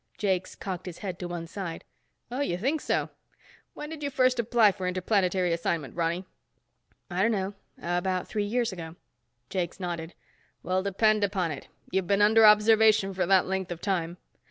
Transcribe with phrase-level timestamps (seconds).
[0.17, 1.83] Jakes cocked his head to one side.
[2.31, 2.41] "Oh?
[2.41, 3.11] You think so?
[3.75, 6.25] When did you first apply for interplanetary assignment, Ronny?"
[7.11, 8.95] "I don't know, about three years ago."
[9.51, 10.15] Jakes nodded.
[10.63, 14.17] "Well, depend on it, you've been under observation for that length of time.